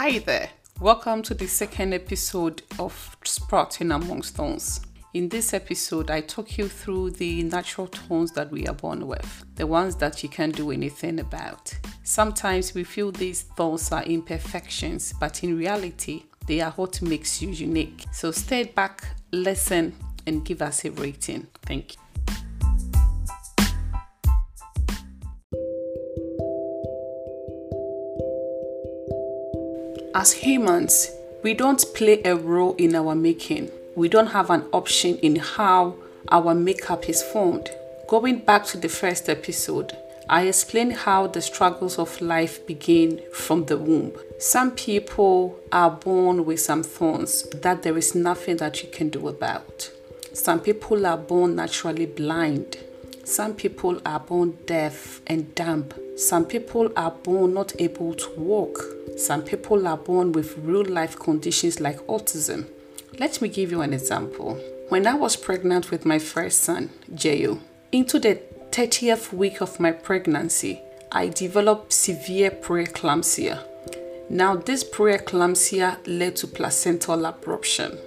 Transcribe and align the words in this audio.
Hi 0.00 0.20
there. 0.20 0.48
Welcome 0.80 1.22
to 1.22 1.34
the 1.34 1.48
second 1.48 1.92
episode 1.92 2.62
of 2.78 3.16
Sprouting 3.24 3.90
Among 3.90 4.22
Thorns. 4.22 4.80
In 5.14 5.28
this 5.28 5.52
episode, 5.52 6.08
I 6.08 6.20
talk 6.20 6.56
you 6.56 6.68
through 6.68 7.10
the 7.10 7.42
natural 7.42 7.88
thorns 7.88 8.30
that 8.34 8.48
we 8.52 8.64
are 8.68 8.74
born 8.74 9.08
with, 9.08 9.44
the 9.56 9.66
ones 9.66 9.96
that 9.96 10.22
you 10.22 10.28
can't 10.28 10.54
do 10.54 10.70
anything 10.70 11.18
about. 11.18 11.76
Sometimes 12.04 12.74
we 12.74 12.84
feel 12.84 13.10
these 13.10 13.42
thorns 13.42 13.90
are 13.90 14.04
imperfections, 14.04 15.14
but 15.18 15.42
in 15.42 15.58
reality, 15.58 16.26
they 16.46 16.60
are 16.60 16.70
what 16.76 17.02
makes 17.02 17.42
you 17.42 17.48
unique. 17.48 18.04
So 18.12 18.30
stay 18.30 18.62
back, 18.62 19.04
listen, 19.32 19.96
and 20.28 20.44
give 20.44 20.62
us 20.62 20.84
a 20.84 20.92
rating. 20.92 21.48
Thank 21.62 21.94
you. 21.94 22.07
As 30.14 30.32
humans, 30.32 31.10
we 31.42 31.52
don't 31.52 31.84
play 31.94 32.22
a 32.24 32.34
role 32.34 32.74
in 32.76 32.94
our 32.94 33.14
making. 33.14 33.70
We 33.94 34.08
don't 34.08 34.28
have 34.28 34.48
an 34.48 34.64
option 34.72 35.18
in 35.18 35.36
how 35.36 35.96
our 36.30 36.54
makeup 36.54 37.08
is 37.08 37.22
formed. 37.22 37.70
Going 38.06 38.38
back 38.38 38.64
to 38.66 38.78
the 38.78 38.88
first 38.88 39.28
episode, 39.28 39.96
I 40.28 40.46
explained 40.46 40.94
how 40.94 41.26
the 41.26 41.42
struggles 41.42 41.98
of 41.98 42.20
life 42.22 42.66
begin 42.66 43.20
from 43.32 43.66
the 43.66 43.76
womb. 43.76 44.12
Some 44.38 44.70
people 44.70 45.58
are 45.72 45.90
born 45.90 46.46
with 46.46 46.60
some 46.60 46.82
thorns 46.82 47.42
that 47.50 47.82
there 47.82 47.98
is 47.98 48.14
nothing 48.14 48.56
that 48.58 48.82
you 48.82 48.88
can 48.88 49.10
do 49.10 49.28
about. 49.28 49.90
Some 50.32 50.60
people 50.60 51.06
are 51.06 51.18
born 51.18 51.56
naturally 51.56 52.06
blind. 52.06 52.78
Some 53.28 53.56
people 53.56 54.00
are 54.06 54.20
born 54.20 54.56
deaf 54.64 55.20
and 55.26 55.54
dumb. 55.54 55.90
Some 56.16 56.46
people 56.46 56.90
are 56.96 57.10
born 57.10 57.52
not 57.52 57.78
able 57.78 58.14
to 58.14 58.30
walk. 58.40 58.82
Some 59.18 59.42
people 59.42 59.86
are 59.86 59.98
born 59.98 60.32
with 60.32 60.56
real 60.56 60.86
life 60.86 61.18
conditions 61.18 61.78
like 61.78 61.98
autism. 62.06 62.68
Let 63.18 63.42
me 63.42 63.50
give 63.50 63.70
you 63.70 63.82
an 63.82 63.92
example. 63.92 64.54
When 64.88 65.06
I 65.06 65.12
was 65.12 65.36
pregnant 65.36 65.90
with 65.90 66.06
my 66.06 66.18
first 66.18 66.60
son, 66.60 66.88
Jayo, 67.12 67.60
into 67.92 68.18
the 68.18 68.40
30th 68.70 69.30
week 69.34 69.60
of 69.60 69.78
my 69.78 69.92
pregnancy, 69.92 70.80
I 71.12 71.28
developed 71.28 71.92
severe 71.92 72.50
preeclampsia. 72.50 73.62
Now, 74.30 74.56
this 74.56 74.82
preeclampsia 74.82 75.98
led 76.06 76.36
to 76.36 76.46
placental 76.46 77.18
abruption. 77.18 77.98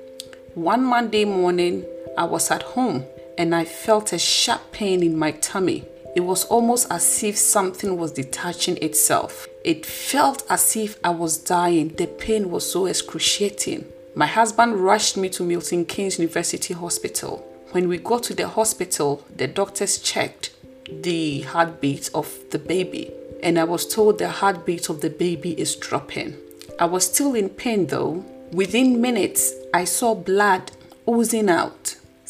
One 0.56 0.84
Monday 0.84 1.26
morning, 1.26 1.86
I 2.18 2.24
was 2.24 2.50
at 2.50 2.64
home 2.64 3.06
and 3.38 3.56
I 3.56 3.66
felt 3.66 4.14
a 4.14 4.20
sharp 4.20 4.72
pain 4.72 5.04
in 5.04 5.18
my 5.18 5.32
tummy. 5.32 5.86
It 6.16 6.22
was 6.22 6.46
almost 6.46 6.88
as 6.92 7.24
if 7.24 7.38
something 7.38 7.98
was 7.98 8.12
detaching 8.12 8.78
itself. 8.78 9.48
It 9.64 9.86
felt 9.86 10.44
as 10.50 10.76
if 10.76 11.00
I 11.04 11.12
was 11.12 11.38
dying. 11.38 11.90
The 11.90 12.08
pain 12.08 12.52
was 12.52 12.70
so 12.70 12.86
excruciating. 12.86 13.86
My 14.14 14.26
husband 14.26 14.76
rushed 14.76 15.16
me 15.16 15.30
to 15.30 15.44
Milton 15.44 15.86
Keynes 15.86 16.20
University 16.20 16.74
Hospital. 16.74 17.48
When 17.72 17.88
we 17.88 17.98
got 17.98 18.24
to 18.24 18.34
the 18.34 18.50
hospital, 18.50 19.26
the 19.34 19.48
doctors 19.48 20.00
checked 20.00 20.52
the 20.92 21.42
heartbeat 21.42 22.10
of 22.14 22.38
the 22.50 22.60
baby, 22.60 23.12
and 23.42 23.58
I 23.58 23.64
was 23.64 23.88
told 23.88 24.18
the 24.18 24.28
heartbeat 24.28 24.90
of 24.90 25.00
the 25.00 25.10
baby 25.10 25.52
is 25.58 25.78
dropping. 25.78 26.36
I 26.78 26.86
was 26.86 27.06
still 27.06 27.34
in 27.34 27.48
pain 27.50 27.88
though. 27.88 28.26
Within 28.52 29.00
minutes, 29.00 29.54
I 29.74 29.86
saw 29.86 30.14
blood 30.14 30.72
oozing 31.08 31.50
out. 31.50 31.81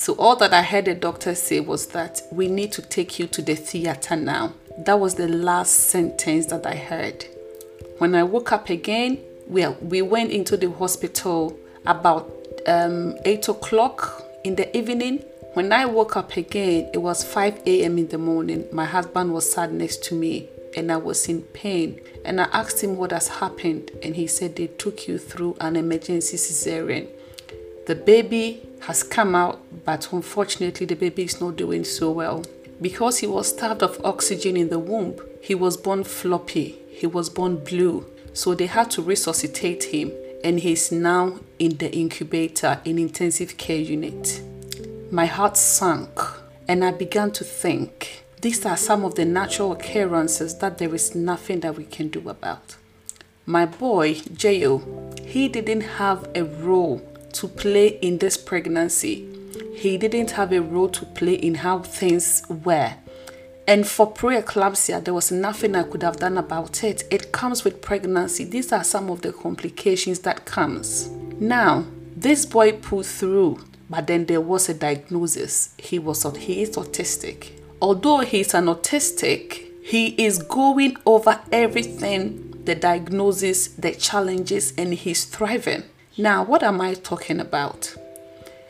So 0.02 0.14
all 0.14 0.36
that 0.38 0.52
I 0.52 0.64
heard 0.64 0.86
the 0.86 0.96
doctor 0.96 1.36
say 1.36 1.60
was 1.60 1.86
that 1.90 2.24
we 2.32 2.48
need 2.48 2.72
to 2.72 2.82
take 2.82 3.20
you 3.20 3.28
to 3.28 3.40
the 3.40 3.54
theater 3.54 4.16
now. 4.16 4.56
That 4.80 5.00
was 5.00 5.14
the 5.14 5.28
last 5.28 5.74
sentence 5.92 6.48
that 6.48 6.66
I 6.66 6.74
heard. 6.74 7.24
When 8.00 8.16
I 8.16 8.24
woke 8.24 8.52
up 8.52 8.72
again, 8.72 9.20
well, 9.46 9.78
we 9.80 10.02
went 10.02 10.32
into 10.32 10.58
the 10.58 10.72
hospital 10.72 11.56
about 11.86 12.34
um, 12.66 13.14
8 13.26 13.50
o'clock 13.50 14.24
in 14.44 14.56
the 14.56 14.76
evening. 14.76 15.20
When 15.54 15.72
I 15.72 15.86
woke 15.86 16.18
up 16.18 16.36
again, 16.36 16.90
it 16.96 16.98
was 16.98 17.24
5 17.24 17.62
a.m. 17.68 18.00
in 18.00 18.08
the 18.08 18.18
morning. 18.18 18.66
My 18.72 18.86
husband 18.86 19.32
was 19.32 19.52
sat 19.52 19.72
next 19.72 20.04
to 20.06 20.16
me 20.16 20.50
and 20.76 20.92
I 20.92 20.98
was 20.98 21.30
in 21.30 21.44
pain. 21.44 22.02
And 22.26 22.42
I 22.42 22.46
asked 22.46 22.84
him 22.84 22.98
what 22.98 23.12
has 23.12 23.28
happened, 23.28 23.92
and 24.02 24.16
he 24.16 24.26
said 24.26 24.56
they 24.56 24.68
took 24.68 25.08
you 25.08 25.20
through 25.20 25.58
an 25.60 25.76
emergency 25.76 26.38
cesarean. 26.38 27.08
The 27.88 27.96
baby 27.96 28.62
has 28.82 29.04
come 29.04 29.34
out, 29.36 29.60
but 29.86 30.12
unfortunately, 30.12 30.86
the 30.86 30.96
baby 30.96 31.24
is 31.24 31.42
not 31.42 31.56
doing 31.56 31.84
so 31.84 32.12
well. 32.12 32.46
Because 32.80 33.20
he 33.20 33.28
was 33.28 33.50
starved 33.50 33.84
of 33.84 34.04
oxygen 34.04 34.58
in 34.58 34.70
the 34.70 34.80
womb, 34.80 35.20
he 35.42 35.56
was 35.56 35.78
born 35.78 36.04
floppy, 36.04 36.80
he 36.90 37.08
was 37.08 37.30
born 37.30 37.58
blue. 37.64 38.06
So 38.34 38.56
they 38.56 38.68
had 38.68 38.90
to 38.92 39.02
resuscitate 39.02 39.86
him, 39.86 40.12
and 40.44 40.60
he's 40.60 40.92
now 40.92 41.40
in 41.60 41.78
the 41.78 41.92
incubator 41.92 42.80
in 42.86 42.98
intensive 42.98 43.58
care 43.58 43.78
unit. 43.80 44.42
My 45.12 45.26
heart 45.26 45.58
sank, 45.58 46.20
and 46.68 46.86
I 46.86 46.92
began 46.92 47.32
to 47.32 47.44
think 47.44 48.24
these 48.42 48.66
are 48.66 48.78
some 48.78 49.04
of 49.04 49.16
the 49.16 49.26
natural 49.26 49.74
occurrences 49.74 50.58
that 50.60 50.78
there 50.78 50.96
is 50.96 51.14
nothing 51.14 51.60
that 51.60 51.76
we 51.76 51.84
can 51.84 52.10
do 52.10 52.30
about. 52.30 52.78
My 53.46 53.66
boy, 53.66 54.16
Jayo, 54.16 55.20
he 55.20 55.48
didn't 55.48 55.82
have 55.82 56.28
a 56.34 56.44
role 56.44 57.02
to 57.34 57.48
play 57.48 57.88
in 58.02 58.18
this 58.18 58.38
pregnancy. 58.38 59.28
He 59.76 59.98
didn't 59.98 60.32
have 60.32 60.52
a 60.52 60.62
role 60.62 60.90
to 60.90 61.06
play 61.06 61.34
in 61.34 61.56
how 61.56 61.80
things 61.80 62.44
were. 62.50 62.94
And 63.68 63.88
for 63.88 64.12
preeclampsia, 64.12 65.04
there 65.04 65.14
was 65.14 65.32
nothing 65.32 65.76
I 65.76 65.84
could 65.84 66.04
have 66.04 66.18
done 66.18 66.38
about 66.38 66.84
it. 66.84 67.04
It 67.12 67.32
comes 67.32 67.64
with 67.64 67.82
pregnancy. 67.82 68.44
These 68.44 68.72
are 68.72 68.84
some 68.84 69.10
of 69.10 69.22
the 69.22 69.32
complications 69.32 70.20
that 70.20 70.46
comes. 70.46 71.10
Now, 71.40 71.86
this 72.16 72.46
boy 72.46 72.74
pulled 72.74 73.06
through, 73.06 73.64
but 73.90 74.08
then 74.08 74.26
there 74.26 74.42
was 74.42 74.70
a 74.70 74.74
diagnosis. 74.74 75.74
He 75.78 76.00
was 76.00 76.24
he 76.38 76.62
is 76.64 76.72
autistic. 76.72 77.52
Although 77.82 78.20
he's 78.20 78.54
an 78.54 78.66
autistic, 78.66 79.72
he 79.84 80.08
is 80.24 80.38
going 80.38 80.98
over 81.06 81.40
everything, 81.52 82.62
the 82.66 82.76
diagnosis, 82.76 83.70
the 83.70 83.92
challenges, 83.92 84.74
and 84.78 84.94
he's 84.94 85.26
thriving. 85.26 85.84
Now, 86.22 86.44
what 86.44 86.62
am 86.62 86.80
I 86.82 86.94
talking 86.94 87.40
about? 87.40 87.96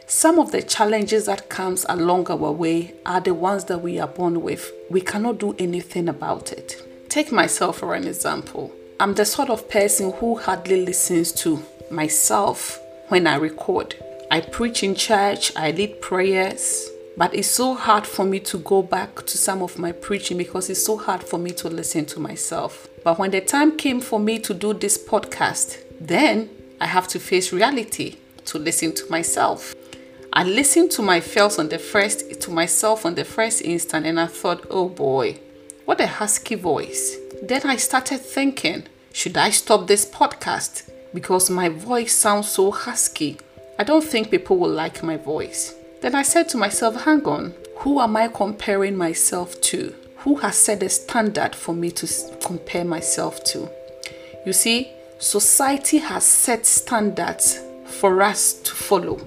Some 0.07 0.39
of 0.39 0.53
the 0.53 0.61
challenges 0.61 1.25
that 1.25 1.49
comes 1.49 1.85
along 1.89 2.31
our 2.31 2.49
way 2.49 2.93
are 3.05 3.19
the 3.19 3.33
ones 3.33 3.65
that 3.65 3.79
we 3.79 3.99
are 3.99 4.07
born 4.07 4.41
with. 4.41 4.71
We 4.89 5.01
cannot 5.01 5.39
do 5.39 5.53
anything 5.59 6.07
about 6.07 6.53
it. 6.53 6.81
Take 7.09 7.29
myself 7.29 7.79
for 7.79 7.93
an 7.93 8.07
example. 8.07 8.71
I'm 9.01 9.15
the 9.15 9.25
sort 9.25 9.49
of 9.49 9.69
person 9.69 10.13
who 10.13 10.37
hardly 10.37 10.85
listens 10.85 11.33
to 11.43 11.61
myself 11.91 12.79
when 13.09 13.27
I 13.27 13.35
record. 13.35 13.97
I 14.31 14.39
preach 14.39 14.81
in 14.81 14.95
church, 14.95 15.51
I 15.57 15.71
lead 15.71 15.99
prayers, 15.99 16.89
but 17.17 17.35
it's 17.35 17.49
so 17.49 17.73
hard 17.73 18.07
for 18.07 18.23
me 18.23 18.39
to 18.39 18.59
go 18.59 18.81
back 18.81 19.25
to 19.25 19.37
some 19.37 19.61
of 19.61 19.77
my 19.77 19.91
preaching 19.91 20.37
because 20.37 20.69
it's 20.69 20.85
so 20.85 20.95
hard 20.95 21.21
for 21.21 21.37
me 21.37 21.51
to 21.51 21.67
listen 21.67 22.05
to 22.05 22.21
myself. 22.21 22.87
But 23.03 23.19
when 23.19 23.31
the 23.31 23.41
time 23.41 23.75
came 23.75 23.99
for 23.99 24.21
me 24.21 24.39
to 24.39 24.53
do 24.53 24.73
this 24.73 24.97
podcast, 24.97 25.83
then 25.99 26.49
I 26.81 26.87
have 26.87 27.07
to 27.09 27.19
face 27.19 27.53
reality 27.53 28.17
to 28.45 28.57
listen 28.57 28.95
to 28.95 29.09
myself. 29.11 29.75
I 30.33 30.43
listened 30.43 30.89
to 30.91 31.03
my 31.03 31.19
feels 31.19 31.59
on 31.59 31.69
the 31.69 31.77
first 31.77 32.41
to 32.41 32.49
myself 32.49 33.05
on 33.05 33.13
the 33.13 33.23
first 33.23 33.61
instant 33.61 34.07
and 34.07 34.19
I 34.19 34.25
thought, 34.25 34.65
oh 34.71 34.89
boy, 34.89 35.39
what 35.85 36.01
a 36.01 36.07
husky 36.07 36.55
voice. 36.55 37.17
Then 37.43 37.61
I 37.65 37.75
started 37.75 38.19
thinking, 38.19 38.87
should 39.13 39.37
I 39.37 39.51
stop 39.51 39.85
this 39.85 40.07
podcast? 40.07 40.89
Because 41.13 41.51
my 41.51 41.69
voice 41.69 42.15
sounds 42.15 42.49
so 42.49 42.71
husky. 42.71 43.39
I 43.77 43.83
don't 43.83 44.03
think 44.03 44.31
people 44.31 44.57
will 44.57 44.71
like 44.71 45.03
my 45.03 45.17
voice. 45.17 45.75
Then 46.01 46.15
I 46.15 46.23
said 46.23 46.49
to 46.49 46.57
myself, 46.57 47.03
hang 47.03 47.23
on, 47.25 47.53
who 47.77 47.99
am 48.01 48.17
I 48.17 48.27
comparing 48.27 48.97
myself 48.97 49.61
to? 49.61 49.93
Who 50.17 50.37
has 50.37 50.55
set 50.55 50.81
a 50.81 50.89
standard 50.89 51.55
for 51.55 51.75
me 51.75 51.91
to 51.91 52.07
compare 52.43 52.85
myself 52.85 53.43
to? 53.45 53.69
You 54.47 54.53
see, 54.53 54.91
society 55.21 55.99
has 55.99 56.25
set 56.25 56.65
standards 56.65 57.59
for 57.85 58.23
us 58.23 58.53
to 58.53 58.73
follow. 58.73 59.21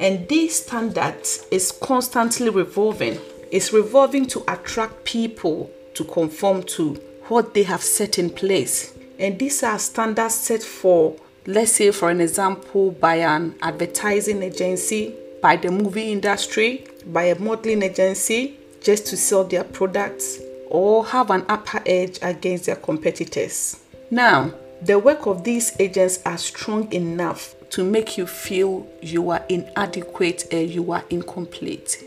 And 0.00 0.26
these 0.26 0.64
standards 0.64 1.46
is 1.50 1.70
constantly 1.70 2.48
revolving. 2.48 3.18
It's 3.52 3.72
revolving 3.72 4.26
to 4.28 4.42
attract 4.48 5.04
people 5.04 5.70
to 5.94 6.04
conform 6.04 6.62
to 6.62 6.94
what 7.28 7.52
they 7.52 7.62
have 7.64 7.82
set 7.82 8.18
in 8.18 8.30
place. 8.30 8.94
And 9.18 9.38
these 9.38 9.62
are 9.62 9.78
standards 9.78 10.34
set 10.34 10.62
for, 10.62 11.14
let's 11.46 11.72
say, 11.72 11.90
for 11.90 12.08
an 12.08 12.22
example, 12.22 12.92
by 12.92 13.16
an 13.16 13.54
advertising 13.60 14.42
agency, 14.42 15.14
by 15.42 15.56
the 15.56 15.70
movie 15.70 16.10
industry, 16.10 16.86
by 17.06 17.24
a 17.24 17.38
modeling 17.38 17.82
agency, 17.82 18.58
just 18.80 19.06
to 19.08 19.16
sell 19.16 19.44
their 19.44 19.64
products 19.64 20.38
or 20.70 21.04
have 21.04 21.30
an 21.30 21.44
upper 21.48 21.82
edge 21.84 22.18
against 22.22 22.66
their 22.66 22.76
competitors. 22.76 23.80
Now, 24.10 24.54
the 24.82 24.98
work 24.98 25.26
of 25.26 25.44
these 25.44 25.74
agents 25.80 26.20
are 26.24 26.38
strong 26.38 26.92
enough 26.92 27.54
to 27.70 27.84
make 27.84 28.16
you 28.16 28.26
feel 28.26 28.86
you 29.02 29.30
are 29.30 29.44
inadequate 29.48 30.46
and 30.52 30.70
you 30.70 30.92
are 30.92 31.04
incomplete. 31.10 32.04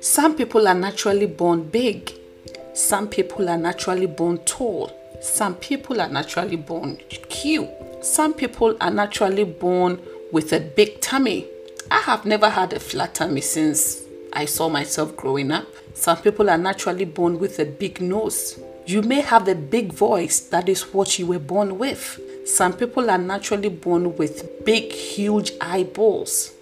Some 0.00 0.36
people 0.36 0.66
are 0.66 0.74
naturally 0.74 1.26
born 1.26 1.64
big. 1.68 2.12
Some 2.72 3.08
people 3.08 3.48
are 3.48 3.58
naturally 3.58 4.06
born 4.06 4.38
tall. 4.38 4.92
Some 5.20 5.56
people 5.56 6.00
are 6.00 6.08
naturally 6.08 6.56
born 6.56 6.96
cute. 7.28 7.68
Some 8.00 8.32
people 8.32 8.76
are 8.80 8.90
naturally 8.90 9.44
born 9.44 10.00
with 10.32 10.52
a 10.52 10.60
big 10.60 11.00
tummy. 11.00 11.46
I 11.90 11.98
have 12.00 12.24
never 12.24 12.48
had 12.48 12.72
a 12.72 12.80
flat 12.80 13.14
tummy 13.16 13.40
since 13.40 14.02
I 14.32 14.44
saw 14.44 14.68
myself 14.68 15.16
growing 15.16 15.50
up. 15.50 15.66
Some 15.94 16.18
people 16.18 16.48
are 16.48 16.58
naturally 16.58 17.04
born 17.04 17.38
with 17.38 17.58
a 17.58 17.64
big 17.64 18.00
nose. 18.00 18.60
You 18.88 19.02
may 19.02 19.20
have 19.20 19.46
a 19.48 19.54
big 19.54 19.92
voice, 19.92 20.40
that 20.40 20.66
is 20.66 20.94
what 20.94 21.18
you 21.18 21.26
were 21.26 21.38
born 21.38 21.76
with. 21.76 22.18
Some 22.46 22.72
people 22.72 23.10
are 23.10 23.18
naturally 23.18 23.68
born 23.68 24.16
with 24.16 24.64
big, 24.64 24.90
huge 24.92 25.52
eyeballs. 25.60 26.52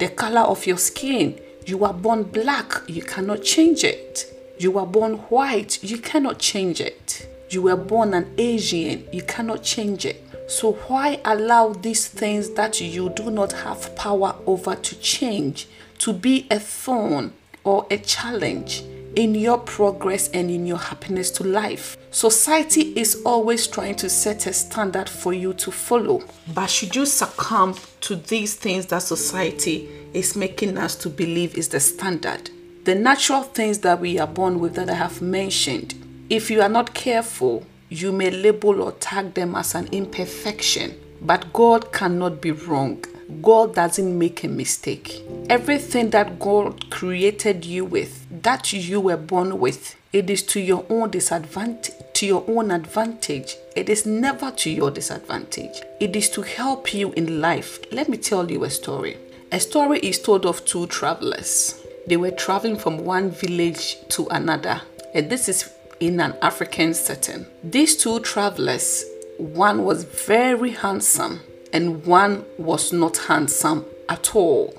The 0.00 0.08
color 0.08 0.40
of 0.40 0.66
your 0.66 0.78
skin, 0.78 1.38
you 1.64 1.84
are 1.84 1.94
born 1.94 2.24
black, 2.24 2.82
you 2.88 3.02
cannot 3.02 3.44
change 3.44 3.84
it. 3.84 4.34
You 4.58 4.80
are 4.80 4.86
born 4.86 5.18
white, 5.30 5.80
you 5.84 5.98
cannot 5.98 6.40
change 6.40 6.80
it. 6.80 7.24
You 7.50 7.62
were 7.62 7.76
born 7.76 8.14
an 8.14 8.34
Asian, 8.36 9.06
you 9.12 9.22
cannot 9.22 9.62
change 9.62 10.04
it. 10.06 10.24
So, 10.50 10.72
why 10.88 11.20
allow 11.24 11.72
these 11.72 12.08
things 12.08 12.50
that 12.54 12.80
you 12.80 13.10
do 13.10 13.30
not 13.30 13.52
have 13.52 13.94
power 13.94 14.34
over 14.44 14.74
to 14.74 14.98
change 14.98 15.68
to 15.98 16.12
be 16.12 16.48
a 16.50 16.58
thorn 16.58 17.32
or 17.62 17.86
a 17.92 17.98
challenge? 17.98 18.82
In 19.16 19.34
your 19.34 19.58
progress 19.58 20.28
and 20.28 20.50
in 20.50 20.66
your 20.66 20.76
happiness 20.76 21.30
to 21.32 21.42
life. 21.42 21.96
Society 22.10 22.92
is 22.98 23.22
always 23.24 23.66
trying 23.66 23.96
to 23.96 24.08
set 24.10 24.46
a 24.46 24.52
standard 24.52 25.08
for 25.08 25.32
you 25.32 25.54
to 25.54 25.72
follow. 25.72 26.22
But 26.54 26.68
should 26.68 26.94
you 26.94 27.06
succumb 27.06 27.74
to 28.02 28.16
these 28.16 28.54
things 28.54 28.86
that 28.86 29.02
society 29.02 29.88
is 30.12 30.36
making 30.36 30.76
us 30.78 30.94
to 30.96 31.08
believe 31.08 31.56
is 31.56 31.70
the 31.70 31.80
standard? 31.80 32.50
The 32.84 32.94
natural 32.94 33.42
things 33.42 33.78
that 33.80 34.00
we 34.00 34.18
are 34.18 34.26
born 34.28 34.60
with 34.60 34.74
that 34.74 34.90
I 34.90 34.94
have 34.94 35.20
mentioned, 35.20 35.94
if 36.30 36.50
you 36.50 36.60
are 36.60 36.68
not 36.68 36.94
careful, 36.94 37.66
you 37.88 38.12
may 38.12 38.30
label 38.30 38.82
or 38.82 38.92
tag 38.92 39.34
them 39.34 39.54
as 39.54 39.74
an 39.74 39.88
imperfection. 39.92 40.94
But 41.22 41.52
God 41.52 41.92
cannot 41.92 42.42
be 42.42 42.50
wrong. 42.50 43.02
God 43.42 43.74
doesn't 43.74 44.16
make 44.18 44.44
a 44.44 44.48
mistake. 44.48 45.22
Everything 45.50 46.10
that 46.10 46.38
God 46.38 46.90
created 46.90 47.64
you 47.64 47.84
with, 47.84 48.26
that 48.42 48.72
you 48.72 49.00
were 49.00 49.16
born 49.16 49.58
with, 49.58 49.96
it 50.12 50.30
is 50.30 50.42
to 50.44 50.60
your 50.60 50.86
own 50.88 51.10
disadvantage, 51.10 51.94
to 52.14 52.26
your 52.26 52.44
own 52.46 52.70
advantage. 52.70 53.56
It 53.74 53.88
is 53.88 54.06
never 54.06 54.52
to 54.52 54.70
your 54.70 54.92
disadvantage. 54.92 55.82
It 56.00 56.14
is 56.14 56.30
to 56.30 56.42
help 56.42 56.94
you 56.94 57.12
in 57.12 57.40
life. 57.40 57.80
Let 57.90 58.08
me 58.08 58.16
tell 58.16 58.48
you 58.50 58.62
a 58.62 58.70
story. 58.70 59.16
A 59.50 59.58
story 59.58 59.98
is 60.00 60.20
told 60.20 60.46
of 60.46 60.64
two 60.64 60.86
travelers. 60.86 61.82
They 62.06 62.16
were 62.16 62.30
traveling 62.30 62.76
from 62.76 63.04
one 63.04 63.30
village 63.30 63.96
to 64.10 64.28
another, 64.28 64.82
and 65.14 65.28
this 65.28 65.48
is 65.48 65.72
in 65.98 66.20
an 66.20 66.36
African 66.42 66.94
setting. 66.94 67.46
These 67.64 67.96
two 67.96 68.20
travelers, 68.20 69.04
one 69.38 69.84
was 69.84 70.04
very 70.04 70.70
handsome 70.70 71.40
and 71.72 72.04
one 72.04 72.44
was 72.58 72.92
not 72.92 73.16
handsome 73.16 73.84
at 74.08 74.34
all. 74.34 74.74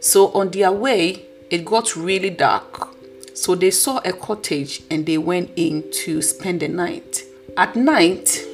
So 0.00 0.32
on 0.32 0.50
their 0.50 0.72
way, 0.72 1.26
it 1.50 1.64
got 1.64 1.96
really 1.96 2.30
dark. 2.30 2.88
So 3.34 3.54
they 3.54 3.70
saw 3.70 3.98
a 4.04 4.12
cottage 4.12 4.82
and 4.90 5.06
they 5.06 5.18
went 5.18 5.50
in 5.56 5.90
to 6.04 6.22
spend 6.22 6.60
the 6.60 6.68
night. 6.68 7.22
At 7.56 7.76
night, 7.76 8.44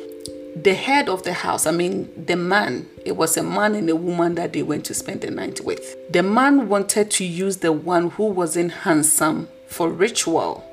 the 0.56 0.74
head 0.74 1.08
of 1.08 1.22
the 1.22 1.32
house, 1.32 1.66
I 1.66 1.70
mean, 1.70 2.10
the 2.26 2.36
man, 2.36 2.88
it 3.04 3.16
was 3.16 3.36
a 3.36 3.42
man 3.42 3.74
and 3.74 3.88
a 3.88 3.96
woman 3.96 4.34
that 4.36 4.52
they 4.52 4.62
went 4.62 4.84
to 4.86 4.94
spend 4.94 5.20
the 5.20 5.30
night 5.30 5.60
with. 5.64 6.12
The 6.12 6.22
man 6.22 6.68
wanted 6.68 7.10
to 7.12 7.24
use 7.24 7.58
the 7.58 7.72
one 7.72 8.10
who 8.10 8.24
wasn't 8.24 8.72
handsome 8.72 9.48
for 9.66 9.90
ritual. 9.90 10.64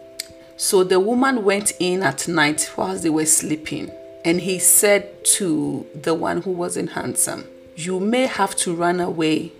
So 0.58 0.84
the 0.84 1.00
woman 1.00 1.44
went 1.44 1.74
in 1.80 2.02
at 2.02 2.28
night 2.28 2.72
whilst 2.76 3.04
they 3.04 3.10
were 3.10 3.26
sleeping 3.26 3.92
and 4.28 4.42
he 4.42 4.60
said 4.60 5.24
to 5.24 5.88
the 5.96 6.14
one 6.14 6.42
who 6.42 6.52
wasn't 6.52 6.92
handsome, 6.92 7.46
You 7.78 7.98
may 8.02 8.26
have 8.26 8.58
to 8.58 8.76
run 8.76 9.00
away 9.00 9.54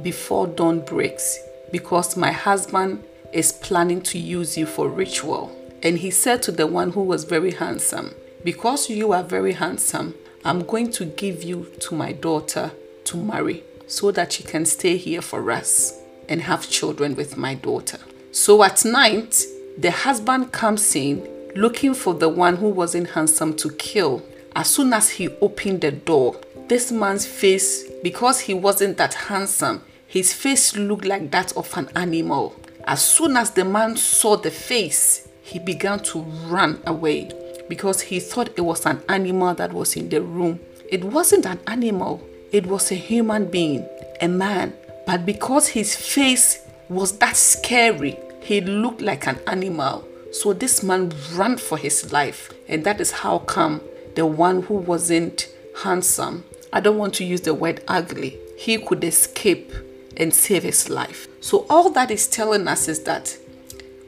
before 0.00 0.46
dawn 0.46 0.80
breaks 0.80 1.38
because 1.70 2.16
my 2.16 2.32
husband 2.32 3.04
is 3.34 3.52
planning 3.52 4.00
to 4.00 4.18
use 4.18 4.56
you 4.56 4.64
for 4.64 4.88
ritual. 4.88 5.54
And 5.82 5.98
he 5.98 6.10
said 6.10 6.42
to 6.44 6.52
the 6.52 6.66
one 6.66 6.92
who 6.92 7.02
was 7.02 7.24
very 7.24 7.50
handsome, 7.50 8.14
Because 8.42 8.88
you 8.88 9.12
are 9.12 9.22
very 9.22 9.52
handsome, 9.52 10.14
I'm 10.42 10.64
going 10.64 10.90
to 10.92 11.04
give 11.04 11.42
you 11.42 11.66
to 11.80 11.94
my 11.94 12.12
daughter 12.12 12.72
to 13.04 13.18
marry 13.18 13.62
so 13.86 14.10
that 14.12 14.32
she 14.32 14.42
can 14.42 14.64
stay 14.64 14.96
here 14.96 15.20
for 15.20 15.50
us 15.50 16.00
and 16.30 16.40
have 16.40 16.70
children 16.70 17.14
with 17.14 17.36
my 17.36 17.56
daughter. 17.56 17.98
So 18.32 18.64
at 18.64 18.86
night, 18.86 19.44
the 19.76 19.90
husband 19.90 20.50
comes 20.50 20.96
in 20.96 21.28
looking 21.54 21.94
for 21.94 22.14
the 22.14 22.28
one 22.28 22.56
who 22.56 22.68
wasn't 22.68 23.10
handsome 23.10 23.54
to 23.56 23.70
kill. 23.72 24.22
As 24.56 24.70
soon 24.70 24.92
as 24.92 25.10
he 25.10 25.28
opened 25.40 25.80
the 25.80 25.92
door, 25.92 26.40
this 26.68 26.90
man's 26.90 27.26
face, 27.26 27.90
because 28.02 28.40
he 28.40 28.54
wasn't 28.54 28.96
that 28.96 29.14
handsome, 29.14 29.82
his 30.06 30.32
face 30.32 30.76
looked 30.76 31.04
like 31.04 31.30
that 31.30 31.56
of 31.56 31.76
an 31.76 31.88
animal. 31.96 32.54
As 32.86 33.04
soon 33.04 33.36
as 33.36 33.50
the 33.50 33.64
man 33.64 33.96
saw 33.96 34.36
the 34.36 34.50
face, 34.50 35.28
he 35.42 35.58
began 35.58 36.00
to 36.00 36.20
run 36.46 36.82
away 36.86 37.30
because 37.68 38.00
he 38.00 38.20
thought 38.20 38.50
it 38.56 38.60
was 38.60 38.86
an 38.86 39.02
animal 39.08 39.54
that 39.54 39.72
was 39.72 39.96
in 39.96 40.08
the 40.08 40.22
room. 40.22 40.60
It 40.90 41.04
wasn't 41.04 41.46
an 41.46 41.60
animal, 41.66 42.22
it 42.52 42.66
was 42.66 42.90
a 42.92 42.94
human 42.94 43.46
being, 43.50 43.88
a 44.20 44.28
man. 44.28 44.74
But 45.06 45.26
because 45.26 45.68
his 45.68 45.94
face 45.96 46.64
was 46.88 47.18
that 47.18 47.36
scary, 47.36 48.18
he 48.40 48.60
looked 48.60 49.00
like 49.00 49.26
an 49.26 49.38
animal. 49.46 50.06
So 50.34 50.52
this 50.52 50.82
man 50.82 51.12
ran 51.34 51.58
for 51.58 51.78
his 51.78 52.12
life, 52.12 52.52
and 52.66 52.82
that 52.82 53.00
is 53.00 53.12
how 53.12 53.38
come 53.38 53.80
the 54.16 54.26
one 54.26 54.62
who 54.62 54.74
wasn't 54.74 55.48
handsome, 55.84 56.42
I 56.72 56.80
don't 56.80 56.98
want 56.98 57.14
to 57.14 57.24
use 57.24 57.42
the 57.42 57.54
word 57.54 57.84
ugly, 57.86 58.36
he 58.58 58.78
could 58.78 59.04
escape 59.04 59.72
and 60.16 60.34
save 60.34 60.64
his 60.64 60.90
life. 60.90 61.28
So 61.40 61.66
all 61.70 61.88
that 61.90 62.10
is 62.10 62.26
telling 62.26 62.66
us 62.66 62.88
is 62.88 63.04
that 63.04 63.38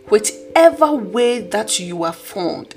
whichever 0.08 0.94
way 0.94 1.43
that 1.43 1.78
you 1.78 2.02
are 2.02 2.12
formed, 2.12 2.75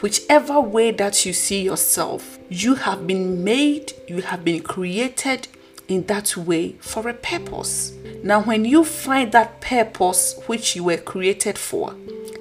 whichever 0.00 0.60
way 0.60 0.92
that 0.92 1.26
you 1.26 1.32
see 1.32 1.62
yourself, 1.62 2.38
you 2.48 2.76
have 2.76 3.08
been 3.08 3.42
made, 3.42 3.92
you 4.06 4.22
have 4.22 4.44
been 4.44 4.62
created 4.62 5.48
in 5.88 6.06
that 6.06 6.36
way 6.36 6.76
for 6.78 7.08
a 7.08 7.14
purpose. 7.14 7.92
Now, 8.22 8.40
when 8.42 8.64
you 8.64 8.84
find 8.84 9.32
that 9.32 9.60
purpose 9.60 10.40
which 10.46 10.76
you 10.76 10.84
were 10.84 10.96
created 10.96 11.58
for, 11.58 11.96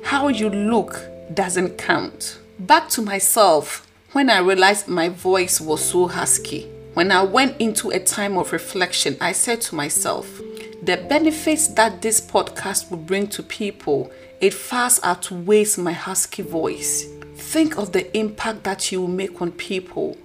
how 0.07 0.29
you 0.29 0.49
look 0.49 1.01
doesn't 1.33 1.77
count. 1.77 2.39
Back 2.59 2.87
to 2.91 3.01
myself, 3.01 3.85
when 4.13 4.29
I 4.29 4.39
realized 4.39 4.87
my 4.87 5.09
voice 5.09 5.59
was 5.59 5.83
so 5.83 6.07
husky, 6.07 6.61
when 6.93 7.11
I 7.11 7.23
went 7.23 7.59
into 7.59 7.89
a 7.89 7.99
time 7.99 8.37
of 8.37 8.53
reflection, 8.53 9.17
I 9.19 9.33
said 9.33 9.59
to 9.63 9.75
myself, 9.75 10.39
the 10.81 10.95
benefits 11.09 11.67
that 11.67 12.01
this 12.01 12.21
podcast 12.21 12.89
will 12.89 12.99
bring 12.99 13.27
to 13.27 13.43
people, 13.43 14.09
it 14.39 14.53
far 14.53 14.89
outweighs 15.03 15.77
my 15.77 15.91
husky 15.91 16.41
voice. 16.41 17.05
Think 17.35 17.77
of 17.77 17.91
the 17.91 18.17
impact 18.17 18.63
that 18.63 18.89
you 18.93 19.01
will 19.01 19.09
make 19.09 19.41
on 19.41 19.51
people. 19.51 20.15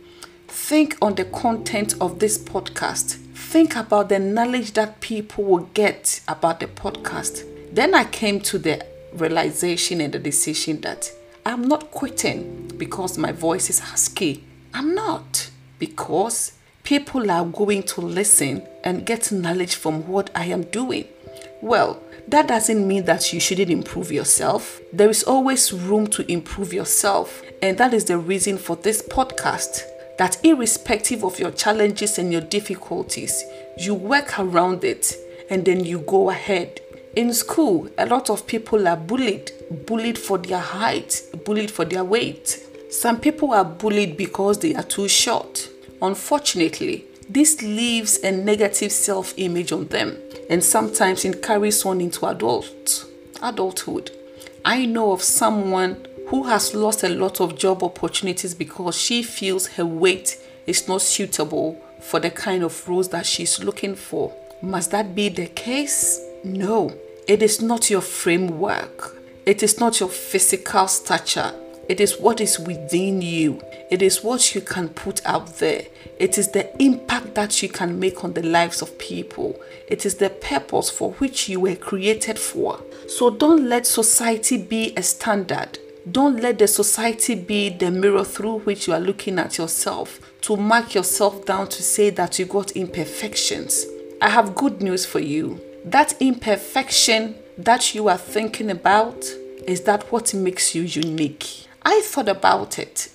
Think 0.47 0.97
on 1.03 1.17
the 1.17 1.25
content 1.25 1.95
of 2.01 2.21
this 2.21 2.39
podcast. 2.39 3.17
Think 3.35 3.75
about 3.75 4.11
the 4.11 4.21
knowledge 4.21 4.75
that 4.75 5.01
people 5.01 5.43
will 5.43 5.69
get 5.75 6.21
about 6.29 6.61
the 6.61 6.69
podcast. 6.69 7.43
Then 7.75 7.95
I 7.95 8.05
came 8.05 8.39
to 8.43 8.59
the 8.59 8.92
realization 9.15 10.01
and 10.01 10.13
the 10.13 10.19
decision 10.19 10.81
that 10.83 11.11
I'm 11.45 11.67
not 11.67 11.91
quitting 11.91 12.73
because 12.77 13.19
my 13.19 13.33
voice 13.33 13.69
is 13.69 13.81
husky. 13.81 14.45
I'm 14.75 14.95
not 14.95 15.51
because 15.79 16.53
people 16.85 17.31
are 17.31 17.45
going 17.45 17.83
to 17.83 18.01
listen 18.01 18.67
and 18.85 19.07
get 19.07 19.33
knowledge 19.33 19.75
from 19.75 20.07
what 20.07 20.31
I 20.35 20.47
am 20.47 20.63
doing. 20.63 21.07
Well, 21.61 22.03
that 22.29 22.49
doesn't 22.49 22.87
mean 22.87 23.05
that 23.07 23.33
you 23.33 23.41
shouldn't 23.41 23.71
improve 23.71 24.13
yourself. 24.13 24.81
There 24.93 25.11
is 25.11 25.25
always 25.25 25.73
room 25.73 26.07
to 26.09 26.31
improve 26.31 26.73
yourself, 26.73 27.43
and 27.61 27.77
that 27.79 27.93
is 27.93 28.05
the 28.05 28.19
reason 28.19 28.59
for 28.59 28.77
this 28.77 29.03
podcast. 29.03 29.83
That 30.19 30.45
irrespective 30.45 31.25
of 31.25 31.41
your 31.41 31.51
challenges 31.51 32.19
and 32.19 32.31
your 32.31 32.43
difficulties, 32.43 33.45
you 33.79 33.95
work 33.95 34.39
around 34.39 34.85
it 34.85 35.17
and 35.51 35.65
then 35.65 35.85
you 35.85 35.99
go 36.01 36.31
ahead 36.31 36.81
in 37.15 37.35
school, 37.35 37.91
a 37.99 38.07
lot 38.07 38.31
of 38.31 38.47
people 38.47 38.89
are 38.89 38.97
bullied, 38.97 39.53
bullied 39.87 40.19
for 40.19 40.39
their 40.39 40.59
height, 40.59 41.23
bullied 41.45 41.71
for 41.71 41.85
their 41.85 42.05
weight. 42.05 42.67
Some 42.91 43.21
people 43.21 43.53
are 43.53 43.65
bullied 43.65 44.17
because 44.17 44.59
they 44.59 44.75
are 44.75 44.83
too 44.83 45.09
short. 45.09 45.69
Unfortunately, 46.01 47.05
this 47.29 47.63
leaves 47.63 48.19
a 48.23 48.33
negative 48.33 48.93
self 48.93 49.35
image 49.37 49.73
on 49.73 49.89
them 49.89 50.17
and 50.49 50.65
sometimes 50.65 51.25
it 51.25 51.43
carries 51.43 51.85
on 51.85 52.01
into 52.01 52.27
adult 52.27 53.07
adulthood. 53.43 54.11
I 54.65 54.87
know 54.87 55.13
of 55.13 55.23
someone 55.23 56.07
who 56.29 56.45
has 56.45 56.75
lost 56.75 57.03
a 57.05 57.09
lot 57.09 57.41
of 57.41 57.59
job 57.59 57.83
opportunities 57.83 58.55
because 58.55 58.97
she 58.97 59.23
feels 59.23 59.67
her 59.67 59.85
weight 59.87 60.39
is 60.67 60.89
not 60.89 61.03
suitable 61.03 61.81
for 62.01 62.21
the 62.21 62.31
kind 62.31 62.63
of 62.63 62.89
roles 62.89 63.09
that 63.11 63.27
she's 63.27 63.63
looking 63.63 63.95
for. 63.95 64.35
Must 64.63 64.91
that 64.93 65.15
be 65.15 65.29
the 65.29 65.47
case? 65.47 66.21
No, 66.45 66.93
it 67.29 67.41
is 67.41 67.63
not 67.63 67.89
your 67.89 68.01
framework. 68.01 69.17
It 69.47 69.63
is 69.63 69.79
not 69.79 70.01
your 70.01 70.09
physical 70.09 70.89
stature. 70.89 71.55
It 71.89 72.01
is 72.01 72.19
what 72.19 72.41
is 72.41 72.59
within 72.59 73.23
you. 73.23 73.63
It 73.91 74.03
is 74.03 74.25
what 74.25 74.53
you 74.55 74.61
can 74.61 74.89
put 74.89 75.25
out 75.25 75.59
there. 75.59 75.87
It 76.19 76.39
is 76.39 76.51
the 76.51 76.83
impact 76.83 77.37
that 77.37 77.63
you 77.63 77.69
can 77.69 78.01
make 78.01 78.25
on 78.25 78.33
the 78.33 78.43
lives 78.43 78.83
of 78.83 78.99
people. 78.99 79.61
It 79.87 80.05
is 80.05 80.17
the 80.17 80.31
purpose 80.31 80.91
for 80.91 81.13
which 81.13 81.49
you 81.49 81.61
were 81.61 81.77
created 81.77 82.41
for. 82.41 82.81
So 83.07 83.31
don't 83.31 83.69
let 83.69 83.87
society 83.87 84.59
be 84.59 84.95
a 84.97 85.03
standard. 85.03 85.79
Don't 86.11 86.41
let 86.41 86.59
the 86.59 86.67
society 86.67 87.37
be 87.37 87.69
the 87.69 87.93
mirror 87.93 88.25
through 88.25 88.61
which 88.61 88.89
you 88.89 88.95
are 88.95 89.01
looking 89.01 89.39
at 89.39 89.59
yourself 89.59 90.19
to 90.43 90.57
mark 90.57 90.95
yourself 90.95 91.47
down 91.47 91.69
to 91.69 91.83
say 91.85 92.11
that 92.11 92.41
you 92.41 92.47
got 92.47 92.73
imperfections. 92.73 93.87
I 94.21 94.29
have 94.29 94.57
good 94.57 94.83
news 94.83 95.07
for 95.07 95.21
you. 95.21 95.61
That 95.85 96.15
imperfection 96.21 97.35
that 97.59 97.95
you 97.95 98.09
are 98.09 98.19
thinking 98.19 98.71
about 98.71 99.25
is 99.67 99.83
that 99.83 100.05
what 100.13 100.33
makes 100.33 100.75
you 100.75 100.83
unique. 100.83 101.67
I 101.83 102.01
thought 102.05 102.29
about 102.29 102.79
it 102.79 103.09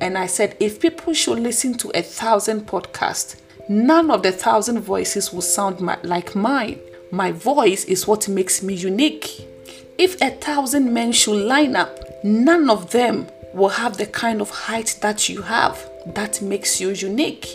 and 0.00 0.18
I 0.18 0.26
said, 0.26 0.56
if 0.58 0.80
people 0.80 1.14
should 1.14 1.38
listen 1.38 1.74
to 1.78 1.90
a 1.94 2.02
thousand 2.02 2.66
podcasts, 2.66 3.40
none 3.68 4.10
of 4.10 4.22
the 4.22 4.32
thousand 4.32 4.80
voices 4.80 5.32
will 5.32 5.42
sound 5.42 5.80
like 5.80 6.34
mine. 6.34 6.80
My 7.12 7.32
voice 7.32 7.84
is 7.84 8.06
what 8.06 8.28
makes 8.28 8.62
me 8.62 8.74
unique. 8.74 9.46
If 9.96 10.20
a 10.20 10.30
thousand 10.30 10.92
men 10.92 11.12
should 11.12 11.46
line 11.46 11.76
up, 11.76 11.98
none 12.24 12.68
of 12.68 12.90
them 12.90 13.28
will 13.54 13.68
have 13.68 13.96
the 13.96 14.06
kind 14.06 14.40
of 14.40 14.50
height 14.50 14.98
that 15.02 15.28
you 15.28 15.42
have 15.42 15.88
that 16.14 16.42
makes 16.42 16.80
you 16.80 16.90
unique. 16.90 17.46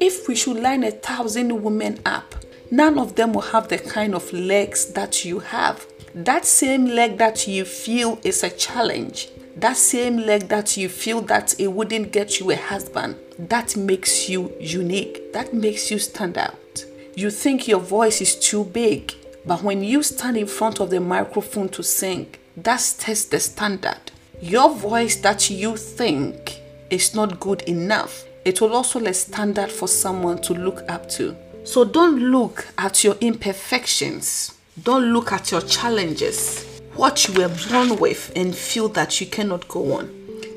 If 0.00 0.28
we 0.28 0.34
should 0.34 0.56
line 0.56 0.84
a 0.84 0.90
thousand 0.90 1.62
women 1.62 2.00
up, 2.04 2.34
none 2.72 2.98
of 2.98 3.16
them 3.16 3.34
will 3.34 3.42
have 3.42 3.68
the 3.68 3.78
kind 3.78 4.14
of 4.14 4.32
legs 4.32 4.94
that 4.94 5.26
you 5.26 5.38
have. 5.38 5.86
That 6.14 6.46
same 6.46 6.86
leg 6.86 7.18
that 7.18 7.46
you 7.46 7.66
feel 7.66 8.18
is 8.24 8.42
a 8.42 8.48
challenge, 8.50 9.28
that 9.56 9.76
same 9.76 10.16
leg 10.16 10.48
that 10.48 10.78
you 10.78 10.88
feel 10.88 11.20
that 11.22 11.60
it 11.60 11.66
wouldn't 11.68 12.12
get 12.12 12.40
you 12.40 12.50
a 12.50 12.56
husband, 12.56 13.16
that 13.38 13.76
makes 13.76 14.30
you 14.30 14.54
unique. 14.58 15.32
That 15.34 15.52
makes 15.52 15.90
you 15.90 15.98
stand 15.98 16.38
out. 16.38 16.84
You 17.14 17.30
think 17.30 17.68
your 17.68 17.80
voice 17.80 18.22
is 18.22 18.36
too 18.36 18.64
big, 18.64 19.12
but 19.44 19.62
when 19.62 19.84
you 19.84 20.02
stand 20.02 20.38
in 20.38 20.46
front 20.46 20.80
of 20.80 20.88
the 20.88 21.00
microphone 21.00 21.68
to 21.70 21.82
sing, 21.82 22.34
that 22.56 22.80
sets 22.80 23.26
the 23.26 23.40
standard. 23.40 24.00
Your 24.40 24.74
voice 24.74 25.16
that 25.16 25.50
you 25.50 25.76
think 25.76 26.62
is 26.88 27.14
not 27.14 27.38
good 27.38 27.62
enough, 27.62 28.24
it 28.46 28.62
will 28.62 28.72
also 28.74 28.98
lay 28.98 29.12
standard 29.12 29.70
for 29.70 29.88
someone 29.88 30.40
to 30.42 30.54
look 30.54 30.82
up 30.88 31.06
to. 31.10 31.36
So 31.64 31.84
don't 31.84 32.18
look 32.18 32.66
at 32.76 33.04
your 33.04 33.14
imperfections. 33.20 34.58
Don't 34.82 35.12
look 35.12 35.32
at 35.32 35.50
your 35.52 35.60
challenges, 35.60 36.80
what 36.96 37.28
you 37.28 37.34
were 37.34 37.54
born 37.70 37.98
with, 37.98 38.32
and 38.34 38.54
feel 38.54 38.88
that 38.90 39.20
you 39.20 39.26
cannot 39.26 39.68
go 39.68 39.98
on. 39.98 40.10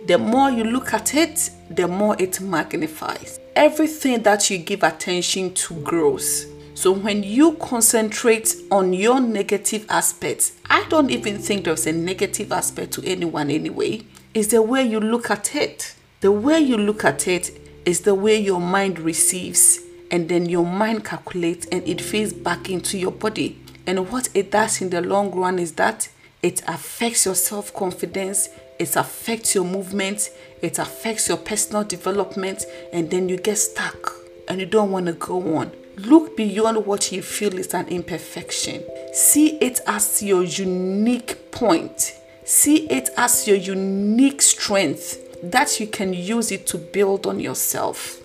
The 0.07 0.17
more 0.17 0.49
you 0.49 0.63
look 0.63 0.93
at 0.93 1.13
it, 1.13 1.51
the 1.69 1.87
more 1.87 2.15
it 2.17 2.41
magnifies. 2.41 3.39
Everything 3.55 4.23
that 4.23 4.49
you 4.49 4.57
give 4.57 4.83
attention 4.83 5.53
to 5.53 5.75
grows. 5.81 6.47
So 6.73 6.91
when 6.91 7.23
you 7.23 7.53
concentrate 7.53 8.55
on 8.71 8.93
your 8.93 9.19
negative 9.19 9.85
aspects, 9.89 10.53
I 10.69 10.85
don't 10.89 11.11
even 11.11 11.37
think 11.37 11.65
there's 11.65 11.87
a 11.87 11.91
negative 11.91 12.51
aspect 12.51 12.93
to 12.93 13.05
anyone 13.05 13.49
anyway. 13.51 14.05
It's 14.33 14.47
the 14.49 14.61
way 14.61 14.83
you 14.83 14.99
look 14.99 15.29
at 15.29 15.55
it. 15.55 15.95
The 16.21 16.31
way 16.31 16.59
you 16.59 16.77
look 16.77 17.05
at 17.05 17.27
it 17.27 17.51
is 17.85 18.01
the 18.01 18.15
way 18.15 18.37
your 18.39 18.59
mind 18.59 18.99
receives, 18.99 19.79
and 20.11 20.29
then 20.29 20.47
your 20.47 20.65
mind 20.65 21.05
calculates 21.05 21.65
and 21.67 21.87
it 21.87 22.01
feeds 22.01 22.33
back 22.33 22.69
into 22.69 22.97
your 22.97 23.11
body. 23.11 23.59
And 23.87 24.11
what 24.11 24.29
it 24.33 24.51
does 24.51 24.81
in 24.81 24.89
the 24.89 25.01
long 25.01 25.31
run 25.31 25.59
is 25.59 25.73
that 25.73 26.09
it 26.41 26.61
affects 26.67 27.25
your 27.25 27.35
self 27.35 27.73
confidence, 27.73 28.49
it 28.79 28.95
affects 28.95 29.55
your 29.55 29.65
movement, 29.65 30.29
it 30.61 30.79
affects 30.79 31.27
your 31.27 31.37
personal 31.37 31.83
development, 31.83 32.65
and 32.93 33.09
then 33.09 33.29
you 33.29 33.37
get 33.37 33.57
stuck 33.57 34.13
and 34.47 34.59
you 34.59 34.65
don't 34.65 34.91
want 34.91 35.07
to 35.07 35.13
go 35.13 35.57
on. 35.57 35.71
Look 35.97 36.35
beyond 36.35 36.85
what 36.85 37.11
you 37.11 37.21
feel 37.21 37.57
is 37.57 37.73
an 37.73 37.87
imperfection. 37.87 38.83
See 39.13 39.57
it 39.57 39.79
as 39.87 40.21
your 40.21 40.43
unique 40.43 41.51
point. 41.51 42.19
See 42.43 42.87
it 42.89 43.09
as 43.17 43.47
your 43.47 43.57
unique 43.57 44.41
strength 44.41 45.21
that 45.41 45.79
you 45.79 45.87
can 45.87 46.13
use 46.13 46.51
it 46.51 46.67
to 46.67 46.77
build 46.77 47.25
on 47.25 47.39
yourself. 47.39 48.21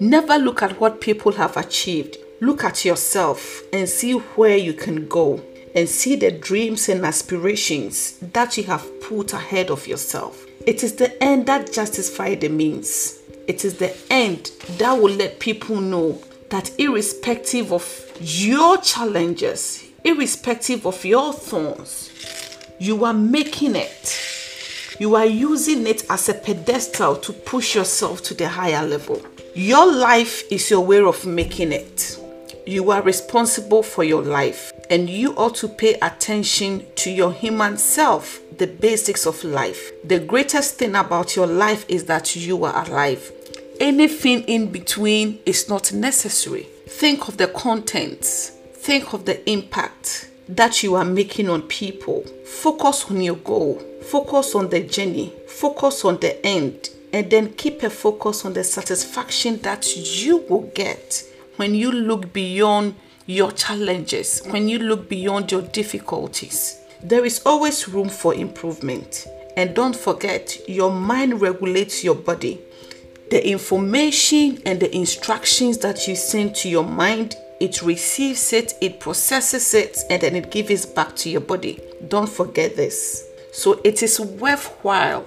Never 0.00 0.38
look 0.38 0.62
at 0.62 0.78
what 0.78 1.00
people 1.00 1.32
have 1.32 1.56
achieved. 1.56 2.18
Look 2.40 2.62
at 2.62 2.84
yourself 2.84 3.62
and 3.72 3.88
see 3.88 4.12
where 4.12 4.56
you 4.56 4.72
can 4.72 5.08
go 5.08 5.42
and 5.74 5.88
see 5.88 6.14
the 6.14 6.30
dreams 6.30 6.88
and 6.88 7.04
aspirations 7.04 8.16
that 8.20 8.56
you 8.56 8.62
have 8.64 9.00
put 9.00 9.32
ahead 9.32 9.70
of 9.70 9.88
yourself. 9.88 10.46
It 10.66 10.84
is 10.84 10.94
the 10.94 11.20
end 11.20 11.46
that 11.46 11.72
justifies 11.72 12.38
the 12.38 12.48
means. 12.48 13.18
It 13.48 13.64
is 13.64 13.78
the 13.78 13.96
end 14.08 14.52
that 14.78 14.92
will 14.92 15.10
let 15.14 15.40
people 15.40 15.80
know 15.80 16.22
that 16.50 16.78
irrespective 16.78 17.72
of 17.72 18.12
your 18.20 18.78
challenges, 18.78 19.84
irrespective 20.04 20.86
of 20.86 21.04
your 21.04 21.32
thorns, 21.32 22.12
you 22.78 23.04
are 23.04 23.14
making 23.14 23.74
it. 23.74 24.16
You 25.00 25.16
are 25.16 25.26
using 25.26 25.88
it 25.88 26.04
as 26.08 26.28
a 26.28 26.34
pedestal 26.34 27.16
to 27.16 27.32
push 27.32 27.74
yourself 27.74 28.22
to 28.24 28.34
the 28.34 28.48
higher 28.48 28.86
level. 28.86 29.20
Your 29.60 29.92
life 29.92 30.44
is 30.52 30.70
your 30.70 30.82
way 30.82 31.00
of 31.00 31.26
making 31.26 31.72
it. 31.72 32.16
You 32.64 32.92
are 32.92 33.02
responsible 33.02 33.82
for 33.82 34.04
your 34.04 34.22
life, 34.22 34.72
and 34.88 35.10
you 35.10 35.32
ought 35.32 35.56
to 35.56 35.68
pay 35.68 35.94
attention 35.94 36.86
to 36.94 37.10
your 37.10 37.32
human 37.32 37.76
self, 37.76 38.38
the 38.56 38.68
basics 38.68 39.26
of 39.26 39.42
life. 39.42 39.90
The 40.04 40.20
greatest 40.20 40.76
thing 40.76 40.94
about 40.94 41.34
your 41.34 41.48
life 41.48 41.84
is 41.88 42.04
that 42.04 42.36
you 42.36 42.62
are 42.62 42.86
alive. 42.86 43.32
Anything 43.80 44.42
in 44.42 44.70
between 44.70 45.40
is 45.44 45.68
not 45.68 45.92
necessary. 45.92 46.68
Think 46.86 47.26
of 47.26 47.36
the 47.36 47.48
contents, 47.48 48.50
think 48.74 49.12
of 49.12 49.24
the 49.24 49.50
impact 49.50 50.30
that 50.48 50.84
you 50.84 50.94
are 50.94 51.04
making 51.04 51.50
on 51.50 51.62
people. 51.62 52.22
Focus 52.44 53.10
on 53.10 53.20
your 53.20 53.34
goal, 53.34 53.82
focus 54.04 54.54
on 54.54 54.68
the 54.68 54.84
journey, 54.84 55.32
focus 55.48 56.04
on 56.04 56.18
the 56.18 56.46
end, 56.46 56.90
and 57.12 57.30
then 57.30 57.52
keep 57.54 57.82
a 57.82 57.90
focus 57.90 58.44
on 58.44 58.52
the 58.52 58.64
satisfaction 58.64 59.58
that 59.62 59.96
you 59.96 60.38
will 60.48 60.70
get 60.74 61.24
when 61.56 61.74
you 61.74 61.90
look 61.90 62.32
beyond 62.32 62.94
your 63.26 63.52
challenges, 63.52 64.42
when 64.50 64.68
you 64.68 64.78
look 64.78 65.08
beyond 65.08 65.50
your 65.52 65.62
difficulties. 65.62 66.80
There 67.02 67.24
is 67.24 67.42
always 67.44 67.88
room 67.88 68.08
for 68.08 68.34
improvement. 68.34 69.26
And 69.56 69.74
don't 69.74 69.96
forget, 69.96 70.56
your 70.68 70.92
mind 70.92 71.40
regulates 71.40 72.04
your 72.04 72.14
body 72.14 72.60
the 73.30 73.46
information 73.46 74.60
and 74.64 74.80
the 74.80 74.94
instructions 74.94 75.78
that 75.78 76.08
you 76.08 76.16
send 76.16 76.54
to 76.54 76.68
your 76.68 76.84
mind 76.84 77.36
it 77.60 77.82
receives 77.82 78.52
it 78.52 78.72
it 78.80 79.00
processes 79.00 79.74
it 79.74 79.98
and 80.08 80.22
then 80.22 80.34
it 80.36 80.50
gives 80.50 80.70
it 80.84 80.94
back 80.94 81.14
to 81.14 81.28
your 81.28 81.40
body 81.40 81.80
don't 82.08 82.28
forget 82.28 82.76
this 82.76 83.26
so 83.52 83.80
it 83.84 84.02
is 84.02 84.18
worthwhile 84.20 85.26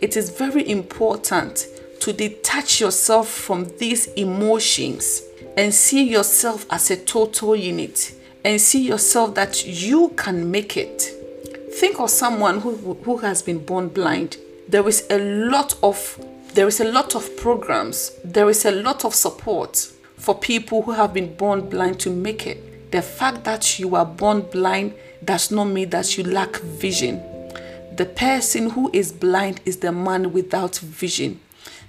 it 0.00 0.16
is 0.16 0.30
very 0.30 0.68
important 0.68 1.66
to 2.00 2.12
detach 2.12 2.80
yourself 2.80 3.28
from 3.28 3.66
these 3.78 4.06
emotions 4.14 5.22
and 5.56 5.74
see 5.74 6.04
yourself 6.04 6.66
as 6.70 6.90
a 6.90 6.96
total 6.96 7.54
unit 7.54 8.14
and 8.44 8.60
see 8.60 8.80
yourself 8.80 9.34
that 9.34 9.66
you 9.66 10.08
can 10.16 10.50
make 10.50 10.76
it 10.76 11.02
think 11.74 12.00
of 12.00 12.10
someone 12.10 12.60
who, 12.60 12.74
who 13.04 13.18
has 13.18 13.42
been 13.42 13.64
born 13.64 13.88
blind 13.88 14.36
there 14.68 14.86
is 14.86 15.06
a 15.10 15.18
lot 15.18 15.76
of 15.82 16.18
there 16.54 16.66
is 16.66 16.80
a 16.80 16.84
lot 16.84 17.14
of 17.14 17.36
programs, 17.36 18.10
there 18.24 18.48
is 18.48 18.64
a 18.64 18.72
lot 18.72 19.04
of 19.04 19.14
support 19.14 19.76
for 20.16 20.34
people 20.36 20.82
who 20.82 20.90
have 20.90 21.14
been 21.14 21.34
born 21.36 21.68
blind 21.68 22.00
to 22.00 22.10
make 22.10 22.44
it. 22.46 22.90
The 22.90 23.02
fact 23.02 23.44
that 23.44 23.78
you 23.78 23.94
are 23.94 24.04
born 24.04 24.42
blind 24.42 24.94
does 25.24 25.52
not 25.52 25.66
mean 25.66 25.90
that 25.90 26.18
you 26.18 26.24
lack 26.24 26.56
vision. 26.56 27.22
The 27.96 28.06
person 28.06 28.70
who 28.70 28.88
is 28.92 29.12
blind 29.12 29.60
is 29.64 29.78
the 29.78 29.92
man 29.92 30.32
without 30.32 30.78
vision. 30.78 31.40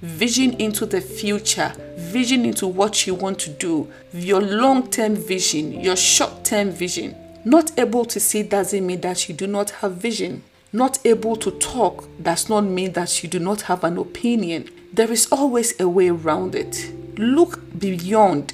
Vision 0.02 0.54
into 0.54 0.86
the 0.88 1.00
future, 1.00 1.74
vision 1.96 2.44
into 2.44 2.66
what 2.66 3.06
you 3.06 3.14
want 3.14 3.38
to 3.40 3.52
do, 3.52 3.88
your 4.12 4.42
long 4.42 4.90
term 4.90 5.16
vision, 5.16 5.80
your 5.80 5.96
short 5.96 6.44
term 6.44 6.72
vision. 6.72 7.16
Not 7.46 7.78
able 7.78 8.06
to 8.06 8.20
see 8.20 8.42
doesn't 8.42 8.86
mean 8.86 9.02
that 9.02 9.30
you 9.30 9.36
do 9.36 9.46
not 9.46 9.70
have 9.70 9.94
vision. 9.94 10.44
Not 10.74 11.00
able 11.06 11.36
to 11.38 11.52
talk 11.52 12.08
does 12.22 12.50
not 12.50 12.62
mean 12.62 12.94
that 12.94 13.22
you 13.22 13.30
do 13.30 13.40
not 13.40 13.62
have 13.64 13.84
an 13.84 13.98
opinion. 13.98 14.70
There 14.92 15.12
is 15.12 15.28
always 15.32 15.80
a 15.80 15.88
way 15.88 16.10
around 16.10 16.56
it. 16.56 16.92
Look 17.18 17.60
beyond 17.78 18.54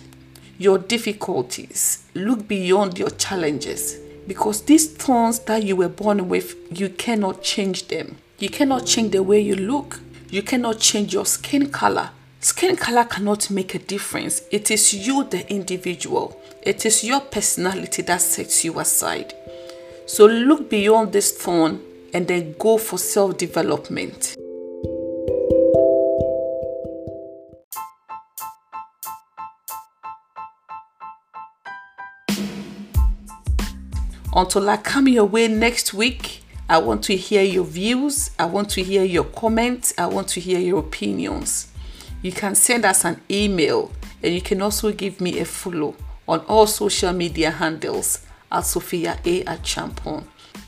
your 0.58 0.80
difficulties, 0.80 2.04
look 2.14 2.48
beyond 2.48 3.00
your 3.00 3.12
challenges 3.12 4.00
because 4.28 4.62
these 4.64 4.92
thorns 4.92 5.40
that 5.40 5.64
you 5.64 5.76
were 5.76 5.90
born 5.90 6.28
with, 6.30 6.56
you 6.70 6.90
cannot 6.90 7.42
change 7.42 7.88
them. 7.88 8.18
You 8.40 8.50
cannot 8.50 8.86
change 8.86 9.12
the 9.12 9.24
way 9.24 9.40
you 9.40 9.56
look, 9.56 10.00
you 10.30 10.44
cannot 10.44 10.80
change 10.80 11.14
your 11.14 11.26
skin 11.26 11.70
color. 11.70 12.10
Skin 12.40 12.76
color 12.76 13.06
cannot 13.06 13.50
make 13.50 13.74
a 13.74 13.80
difference. 13.80 14.44
It 14.52 14.70
is 14.70 14.94
you, 14.94 15.24
the 15.24 15.50
individual. 15.52 16.40
It 16.62 16.86
is 16.86 17.04
your 17.04 17.22
personality 17.22 18.02
that 18.04 18.22
sets 18.22 18.64
you 18.64 18.80
aside. 18.80 19.34
So 20.06 20.26
look 20.26 20.70
beyond 20.70 21.14
this 21.14 21.32
thorn 21.32 21.82
and 22.14 22.28
then 22.28 22.56
go 22.60 22.78
for 22.78 22.98
self 22.98 23.38
development. 23.38 24.36
Until 34.36 34.70
I 34.70 34.78
come 34.78 35.08
your 35.08 35.26
way 35.26 35.48
next 35.48 35.94
week, 35.94 36.44
I 36.70 36.80
want 36.80 37.04
to 37.06 37.16
hear 37.16 37.44
your 37.44 37.64
views. 37.64 38.32
I 38.38 38.46
want 38.46 38.70
to 38.72 38.84
hear 38.84 39.04
your 39.04 39.24
comments. 39.24 39.94
I 39.98 40.08
want 40.08 40.28
to 40.30 40.40
hear 40.40 40.60
your 40.60 40.80
opinions. 40.80 41.72
You 42.22 42.32
can 42.32 42.56
send 42.56 42.84
us 42.84 43.06
an 43.06 43.22
email 43.32 43.92
and 44.22 44.34
you 44.34 44.42
can 44.42 44.62
also 44.62 44.92
give 44.92 45.22
me 45.22 45.40
a 45.40 45.46
follow 45.46 45.96
on 46.28 46.40
all 46.42 46.68
social 46.68 47.14
media 47.14 47.52
handles 47.52 48.26
at 48.52 48.62
Sophia 48.62 49.20
A 49.24 49.44
at 49.46 49.64
Champon. 49.64 50.26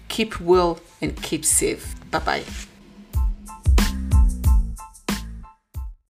Keep 0.08 0.40
well 0.40 0.80
and 1.02 1.22
keep 1.22 1.44
safe. 1.44 1.96
Bye 2.12 2.20
bye. 2.20 2.69